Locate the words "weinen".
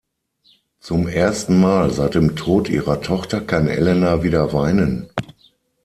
4.51-5.11